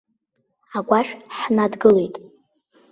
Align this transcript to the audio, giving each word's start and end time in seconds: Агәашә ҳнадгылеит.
Агәашә 0.77 1.13
ҳнадгылеит. 1.37 2.15